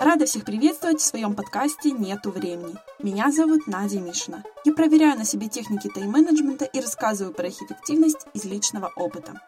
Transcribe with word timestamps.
Рада 0.00 0.24
всех 0.24 0.44
приветствовать 0.44 1.00
в 1.00 1.04
своем 1.04 1.36
подкасте 1.36 1.90
«Нету 1.90 2.30
времени». 2.30 2.74
Меня 3.00 3.30
зовут 3.30 3.66
Надя 3.66 4.00
Мишина. 4.00 4.42
Я 4.64 4.72
проверяю 4.72 5.18
на 5.18 5.24
себе 5.24 5.48
техники 5.48 5.90
тайм-менеджмента 5.94 6.64
и 6.64 6.80
рассказываю 6.80 7.34
про 7.34 7.48
их 7.48 7.60
эффективность 7.60 8.26
из 8.32 8.44
личного 8.44 8.90
опыта. 8.96 9.40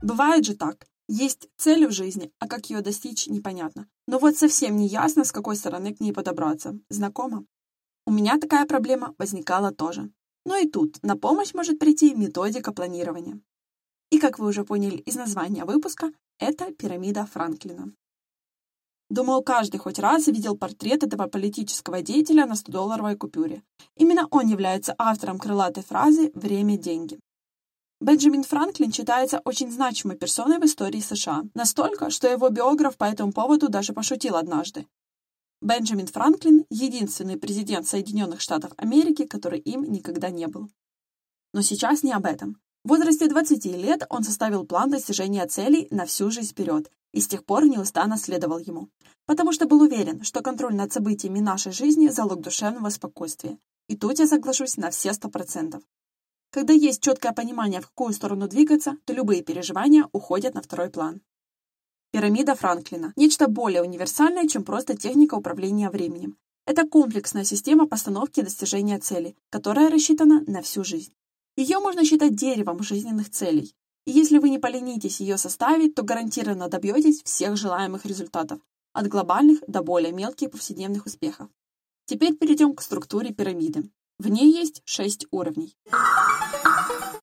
Бывает 0.00 0.44
же 0.44 0.54
так. 0.54 0.86
Есть 1.08 1.48
цель 1.56 1.86
в 1.86 1.90
жизни, 1.90 2.30
а 2.38 2.46
как 2.46 2.70
ее 2.70 2.82
достичь, 2.82 3.26
непонятно. 3.26 3.88
Но 4.06 4.18
вот 4.18 4.36
совсем 4.36 4.76
не 4.76 4.86
ясно, 4.86 5.24
с 5.24 5.32
какой 5.32 5.56
стороны 5.56 5.94
к 5.94 6.00
ней 6.00 6.12
подобраться. 6.12 6.78
Знакомо? 6.88 7.44
У 8.06 8.10
меня 8.10 8.38
такая 8.38 8.64
проблема 8.64 9.14
возникала 9.18 9.72
тоже. 9.72 10.10
Но 10.44 10.56
и 10.56 10.68
тут 10.68 11.02
на 11.02 11.16
помощь 11.16 11.54
может 11.54 11.78
прийти 11.78 12.14
методика 12.14 12.72
планирования. 12.72 13.40
И, 14.10 14.18
как 14.18 14.38
вы 14.38 14.48
уже 14.48 14.64
поняли 14.64 14.96
из 14.96 15.16
названия 15.16 15.64
выпуска, 15.64 16.12
это 16.38 16.72
пирамида 16.72 17.26
Франклина. 17.26 17.92
Думаю, 19.10 19.42
каждый 19.42 19.78
хоть 19.78 19.98
раз 19.98 20.26
видел 20.26 20.56
портрет 20.56 21.02
этого 21.02 21.28
политического 21.28 22.02
деятеля 22.02 22.46
на 22.46 22.52
100-долларовой 22.52 23.16
купюре. 23.16 23.62
Именно 23.96 24.26
он 24.30 24.46
является 24.48 24.94
автором 24.98 25.38
крылатой 25.38 25.82
фразы 25.82 26.30
«время– 26.34 26.76
деньги». 26.78 27.18
Бенджамин 28.00 28.44
Франклин 28.44 28.92
считается 28.92 29.40
очень 29.44 29.72
значимой 29.72 30.16
персоной 30.16 30.58
в 30.58 30.64
истории 30.64 31.00
США, 31.00 31.42
настолько, 31.54 32.10
что 32.10 32.28
его 32.28 32.48
биограф 32.48 32.96
по 32.96 33.04
этому 33.04 33.32
поводу 33.32 33.68
даже 33.68 33.92
пошутил 33.92 34.36
однажды. 34.36 34.86
Бенджамин 35.60 36.06
Франклин– 36.06 36.66
единственный 36.70 37.36
президент 37.36 37.84
Соединенных 37.88 38.40
Штатов 38.40 38.70
Америки, 38.76 39.26
который 39.26 39.58
им 39.58 39.90
никогда 39.90 40.30
не 40.30 40.46
был. 40.46 40.70
Но 41.52 41.62
сейчас 41.62 42.04
не 42.04 42.12
об 42.12 42.26
этом. 42.26 42.60
В 42.84 42.90
возрасте 42.90 43.28
20 43.28 43.64
лет 43.64 44.06
он 44.08 44.22
составил 44.22 44.64
план 44.64 44.88
достижения 44.88 45.44
целей 45.46 45.88
на 45.90 46.06
всю 46.06 46.30
жизнь 46.30 46.52
вперед 46.52 46.92
и 47.12 47.20
с 47.20 47.26
тех 47.26 47.44
пор 47.44 47.66
неустанно 47.66 48.16
следовал 48.16 48.58
ему, 48.58 48.88
потому 49.26 49.52
что 49.52 49.66
был 49.66 49.82
уверен, 49.82 50.22
что 50.22 50.42
контроль 50.42 50.76
над 50.76 50.92
событиями 50.92 51.40
нашей 51.40 51.72
жизни– 51.72 52.06
залог 52.08 52.40
душевного 52.40 52.90
спокойствия. 52.90 53.58
И 53.88 53.96
тут 53.96 54.20
я 54.20 54.28
соглашусь 54.28 54.76
на 54.76 54.90
все 54.90 55.12
сто 55.12 55.28
процентов. 55.28 55.82
Когда 56.52 56.72
есть 56.72 57.02
четкое 57.02 57.32
понимание, 57.32 57.80
в 57.80 57.88
какую 57.88 58.14
сторону 58.14 58.46
двигаться, 58.46 58.96
то 59.04 59.12
любые 59.12 59.42
переживания 59.42 60.08
уходят 60.12 60.54
на 60.54 60.62
второй 60.62 60.88
план. 60.88 61.20
Пирамида 62.10 62.54
Франклина– 62.54 63.12
нечто 63.16 63.48
более 63.48 63.82
универсальное, 63.82 64.48
чем 64.48 64.64
просто 64.64 64.96
техника 64.96 65.34
управления 65.34 65.90
временем. 65.90 66.38
Это 66.64 66.88
комплексная 66.88 67.44
система 67.44 67.86
постановки 67.86 68.40
и 68.40 68.42
достижения 68.42 68.98
цели, 68.98 69.36
которая 69.50 69.90
рассчитана 69.90 70.42
на 70.46 70.62
всю 70.62 70.84
жизнь. 70.84 71.12
Ее 71.56 71.80
можно 71.80 72.06
считать 72.06 72.34
деревом 72.34 72.82
жизненных 72.82 73.30
целей. 73.30 73.74
И 74.06 74.12
если 74.12 74.38
вы 74.38 74.48
не 74.48 74.58
поленитесь 74.58 75.20
ее 75.20 75.36
составить, 75.36 75.94
то 75.94 76.02
гарантированно 76.02 76.68
добьетесь 76.68 77.22
всех 77.22 77.58
желаемых 77.58 78.06
результатов, 78.06 78.58
от 78.94 79.06
глобальных 79.06 79.58
до 79.66 79.82
более 79.82 80.12
мелких 80.12 80.50
повседневных 80.50 81.04
успехов. 81.04 81.50
Теперь 82.06 82.36
перейдем 82.36 82.74
к 82.74 82.80
структуре 82.80 83.34
пирамиды. 83.34 83.90
В 84.18 84.28
ней 84.28 84.50
есть 84.50 84.80
шесть 84.86 85.26
уровней. 85.30 85.76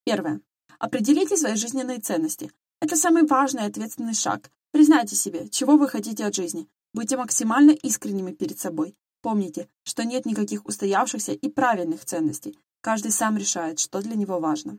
Первое. 0.03 0.41
Определите 0.77 1.37
свои 1.37 1.55
жизненные 1.55 2.01
ценности. 2.01 2.51
Это 2.81 2.95
самый 2.95 3.25
важный 3.25 3.63
и 3.63 3.67
ответственный 3.67 4.13
шаг. 4.13 4.51
Признайте 4.75 5.15
себе, 5.15 5.47
чего 5.47 5.77
вы 5.77 5.87
хотите 5.87 6.25
от 6.25 6.35
жизни. 6.35 6.67
Будьте 6.93 7.15
максимально 7.15 7.71
искренними 7.71 8.33
перед 8.33 8.59
собой. 8.59 8.93
Помните, 9.21 9.69
что 9.85 10.03
нет 10.03 10.25
никаких 10.25 10.65
устоявшихся 10.65 11.31
и 11.31 11.47
правильных 11.47 12.03
ценностей. 12.03 12.59
Каждый 12.81 13.11
сам 13.11 13.37
решает, 13.37 13.79
что 13.79 14.01
для 14.01 14.15
него 14.15 14.37
важно. 14.41 14.77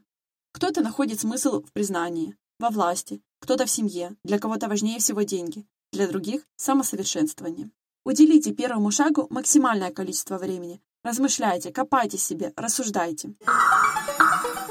Кто-то 0.53 0.83
находит 0.83 1.21
смысл 1.21 1.63
в 1.63 1.73
признании, 1.73 2.37
во 2.59 2.69
власти, 2.69 3.23
кто-то 3.41 3.65
в 3.65 3.71
семье, 3.71 4.15
для 4.23 4.39
кого-то 4.39 4.69
важнее 4.69 4.99
всего 4.99 5.23
деньги, 5.23 5.65
для 5.95 6.07
других– 6.07 6.43
самосовершенствование. 6.57 7.71
Уделите 8.05 8.53
первому 8.53 8.91
шагу 8.91 9.29
максимальное 9.31 9.93
количество 9.93 10.37
времени. 10.37 10.83
Размышляйте, 11.05 11.73
копайте 11.73 12.19
себе, 12.19 12.53
рассуждайте. 12.55 13.35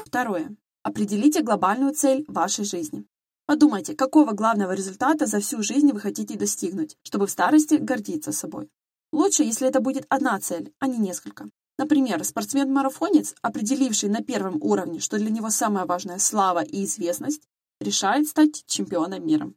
Второе. 0.04 0.54
Определите 0.84 1.42
глобальную 1.42 1.94
цель 1.94 2.24
вашей 2.28 2.64
жизни. 2.64 3.08
Подумайте, 3.46 3.94
какого 3.94 4.32
главного 4.32 4.72
результата 4.72 5.26
за 5.26 5.38
всю 5.38 5.62
жизнь 5.62 5.92
вы 5.92 6.00
хотите 6.00 6.36
достигнуть, 6.36 6.96
чтобы 7.04 7.28
в 7.28 7.30
старости 7.30 7.74
гордиться 7.74 8.32
собой. 8.32 8.68
Лучше, 9.12 9.44
если 9.44 9.68
это 9.68 9.80
будет 9.80 10.04
одна 10.08 10.40
цель, 10.40 10.72
а 10.80 10.88
не 10.88 10.98
несколько. 10.98 11.46
Например, 11.78 12.24
спортсмен-марафонец, 12.24 13.36
определивший 13.42 14.08
на 14.08 14.20
первом 14.20 14.60
уровне, 14.60 14.98
что 14.98 15.16
для 15.18 15.30
него 15.30 15.50
самое 15.50 15.86
важное– 15.86 16.18
слава 16.18 16.64
и 16.64 16.84
известность, 16.84 17.42
решает 17.80 18.26
стать 18.26 18.64
чемпионом 18.66 19.24
мира. 19.24 19.52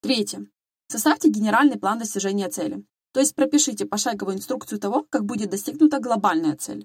Третье. 0.00 0.44
Составьте 0.88 1.28
генеральный 1.28 1.78
план 1.78 2.00
достижения 2.00 2.48
цели. 2.48 2.84
То 3.12 3.20
есть 3.20 3.36
пропишите 3.36 3.86
пошаговую 3.86 4.36
инструкцию 4.36 4.80
того, 4.80 5.06
как 5.08 5.24
будет 5.24 5.50
достигнута 5.50 6.00
глобальная 6.00 6.56
цель. 6.56 6.84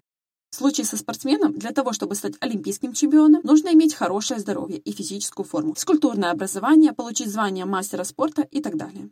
В 0.49 0.55
случае 0.55 0.85
со 0.85 0.97
спортсменом, 0.97 1.53
для 1.53 1.71
того, 1.71 1.91
чтобы 1.91 2.15
стать 2.15 2.35
олимпийским 2.39 2.93
чемпионом, 2.93 3.41
нужно 3.43 3.69
иметь 3.73 3.93
хорошее 3.93 4.39
здоровье 4.39 4.77
и 4.77 4.91
физическую 4.91 5.45
форму, 5.45 5.75
физкультурное 5.75 6.31
образование, 6.31 6.93
получить 6.93 7.29
звание 7.29 7.65
мастера 7.65 8.03
спорта 8.03 8.43
и 8.43 8.61
так 8.61 8.77
далее. 8.77 9.09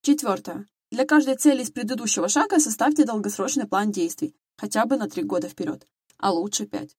Четвертое. 0.00 0.66
Для 0.90 1.06
каждой 1.06 1.36
цели 1.36 1.62
из 1.62 1.70
предыдущего 1.70 2.28
шага 2.28 2.58
составьте 2.58 3.04
долгосрочный 3.04 3.66
план 3.66 3.92
действий, 3.92 4.34
хотя 4.58 4.84
бы 4.84 4.96
на 4.96 5.08
три 5.08 5.22
года 5.22 5.48
вперед, 5.48 5.86
а 6.18 6.32
лучше 6.32 6.66
пять. 6.66 6.96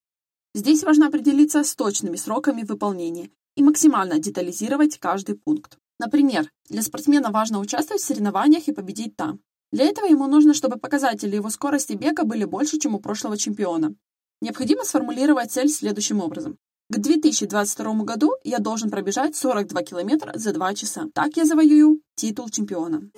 Здесь 0.54 0.82
важно 0.82 1.08
определиться 1.08 1.62
с 1.62 1.74
точными 1.74 2.16
сроками 2.16 2.62
выполнения 2.62 3.30
и 3.56 3.62
максимально 3.62 4.18
детализировать 4.18 4.98
каждый 4.98 5.36
пункт. 5.36 5.78
Например, 5.98 6.50
для 6.68 6.82
спортсмена 6.82 7.30
важно 7.30 7.60
участвовать 7.60 8.02
в 8.02 8.06
соревнованиях 8.06 8.66
и 8.68 8.72
победить 8.72 9.16
там. 9.16 9.40
Для 9.74 9.86
этого 9.86 10.06
ему 10.06 10.28
нужно, 10.28 10.54
чтобы 10.54 10.76
показатели 10.76 11.34
его 11.34 11.50
скорости 11.50 11.94
бега 11.94 12.22
были 12.22 12.44
больше, 12.44 12.78
чем 12.78 12.94
у 12.94 13.00
прошлого 13.00 13.36
чемпиона. 13.36 13.96
Необходимо 14.40 14.84
сформулировать 14.84 15.50
цель 15.50 15.68
следующим 15.68 16.20
образом. 16.20 16.58
К 16.90 16.98
2022 16.98 18.04
году 18.04 18.36
я 18.44 18.60
должен 18.60 18.88
пробежать 18.88 19.34
42 19.34 19.82
километра 19.82 20.30
за 20.36 20.52
2 20.52 20.74
часа. 20.74 21.08
Так 21.12 21.36
я 21.36 21.44
завоюю 21.44 22.00
титул 22.14 22.50
чемпиона. 22.50 23.10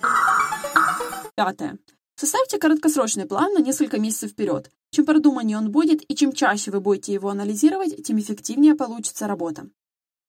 Пятое. 1.34 1.78
Составьте 2.18 2.56
краткосрочный 2.56 3.26
план 3.26 3.52
на 3.52 3.58
несколько 3.58 4.00
месяцев 4.00 4.30
вперед. 4.30 4.70
Чем 4.92 5.04
продуманнее 5.04 5.58
он 5.58 5.70
будет 5.70 6.10
и 6.10 6.16
чем 6.16 6.32
чаще 6.32 6.70
вы 6.70 6.80
будете 6.80 7.12
его 7.12 7.28
анализировать, 7.28 8.02
тем 8.02 8.18
эффективнее 8.18 8.74
получится 8.74 9.26
работа. 9.26 9.68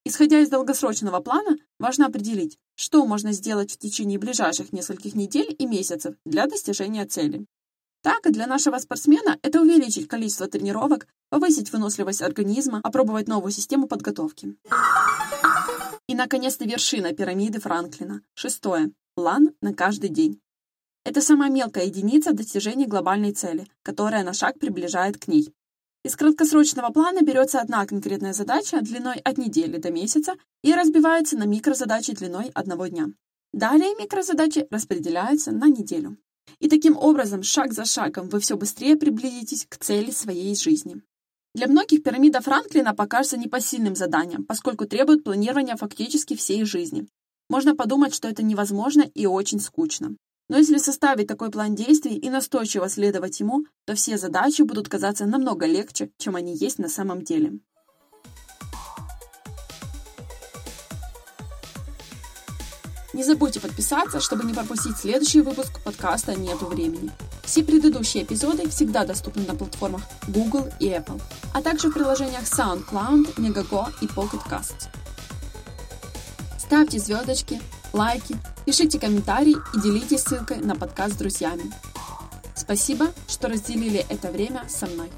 Исходя 0.04 0.42
из 0.42 0.50
долгосрочного 0.50 1.22
плана, 1.22 1.56
важно 1.80 2.06
определить, 2.06 2.58
что 2.78 3.06
можно 3.06 3.34
сделать 3.34 3.72
в 3.72 3.78
течение 3.78 4.20
ближайших 4.20 4.72
нескольких 4.72 5.16
недель 5.16 5.54
и 5.58 5.66
месяцев 5.66 6.16
для 6.26 6.46
достижения 6.46 7.06
цели. 7.06 7.46
Так, 8.04 8.32
для 8.32 8.46
нашего 8.46 8.78
спортсмена 8.78 9.40
это 9.42 9.60
увеличить 9.60 10.08
количество 10.08 10.48
тренировок, 10.48 11.08
повысить 11.30 11.74
выносливость 11.74 12.22
организма, 12.22 12.80
опробовать 12.84 13.28
новую 13.28 13.52
систему 13.52 13.88
подготовки. 13.88 14.56
И, 16.08 16.16
наконец-то, 16.16 16.66
вершина 16.66 17.14
пирамиды 17.14 17.60
Франклина. 17.60 18.22
Шестое. 18.36 18.92
План 19.16 19.50
на 19.62 19.74
каждый 19.74 20.10
день. 20.10 20.40
Это 21.04 21.22
самая 21.22 21.50
мелкая 21.50 21.86
единица 21.86 22.32
достижения 22.32 22.86
глобальной 22.86 23.34
цели, 23.34 23.68
которая 23.82 24.24
на 24.24 24.34
шаг 24.34 24.60
приближает 24.60 25.18
к 25.18 25.28
ней. 25.28 25.52
Из 26.08 26.16
краткосрочного 26.16 26.90
плана 26.94 27.20
берется 27.22 27.60
одна 27.60 27.86
конкретная 27.86 28.32
задача 28.32 28.80
длиной 28.80 29.18
от 29.26 29.38
недели 29.38 29.76
до 29.76 29.92
месяца 29.92 30.36
и 30.64 30.74
разбивается 30.74 31.38
на 31.38 31.44
микрозадачи 31.44 32.14
длиной 32.14 32.50
одного 32.54 32.88
дня. 32.88 33.08
Далее 33.52 33.94
микрозадачи 34.00 34.68
распределяются 34.72 35.52
на 35.52 35.68
неделю. 35.68 36.16
И 36.60 36.70
таким 36.70 36.96
образом, 36.96 37.44
шаг 37.44 37.74
за 37.74 37.84
шагом, 37.84 38.30
вы 38.30 38.40
все 38.40 38.56
быстрее 38.56 38.96
приблизитесь 38.96 39.66
к 39.68 39.76
цели 39.76 40.12
своей 40.12 40.56
жизни. 40.56 41.02
Для 41.54 41.68
многих 41.68 42.04
пирамида 42.04 42.40
Франклина 42.40 42.96
покажется 42.96 43.36
непосильным 43.36 43.98
заданием, 43.98 44.46
поскольку 44.46 44.86
требует 44.86 45.26
планирования 45.26 45.76
фактически 45.76 46.38
всей 46.38 46.64
жизни. 46.64 47.06
Можно 47.50 47.76
подумать, 47.76 48.16
что 48.16 48.30
это 48.30 48.44
невозможно 48.44 49.02
и 49.14 49.26
очень 49.26 49.60
скучно. 49.60 50.16
Но 50.50 50.58
если 50.58 50.78
составить 50.78 51.28
такой 51.28 51.52
план 51.52 51.76
действий 51.76 52.16
и 52.16 52.30
настойчиво 52.30 52.88
следовать 52.88 53.40
ему, 53.42 53.66
то 53.86 53.96
все 53.96 54.18
задачи 54.18 54.62
будут 54.62 54.88
казаться 54.88 55.26
намного 55.26 55.66
легче, 55.66 56.12
чем 56.18 56.36
они 56.36 56.56
есть 56.56 56.80
на 56.80 56.88
самом 56.88 57.24
деле. 57.24 57.60
Не 63.14 63.24
забудьте 63.24 63.60
подписаться, 63.60 64.20
чтобы 64.22 64.44
не 64.46 64.54
пропустить 64.54 64.96
следующий 64.96 65.42
выпуск 65.42 65.82
подкаста 65.84 66.36
«Нету 66.36 66.68
времени». 66.68 67.12
Все 67.44 67.64
предыдущие 67.64 68.24
эпизоды 68.24 68.70
всегда 68.70 69.06
доступны 69.06 69.44
на 69.48 69.56
платформах 69.56 70.04
Google 70.28 70.68
и 70.80 70.88
Apple, 70.90 71.20
а 71.54 71.62
также 71.62 71.90
в 71.90 71.94
приложениях 71.94 72.44
SoundCloud, 72.44 73.36
Megago 73.38 73.88
и 74.02 74.06
Pocket 74.06 74.44
Casts. 74.50 74.88
Ставьте 76.60 77.00
звездочки, 77.00 77.60
лайки, 77.92 78.36
пишите 78.68 79.00
комментарии 79.00 79.56
и 79.74 79.80
делитесь 79.80 80.24
ссылкой 80.24 80.58
на 80.58 80.76
подкаст 80.76 81.14
с 81.14 81.18
друзьями. 81.18 81.72
Спасибо, 82.54 83.14
что 83.30 83.48
разделили 83.48 84.06
это 84.10 84.30
время 84.30 84.66
со 84.68 84.88
мной. 84.88 85.10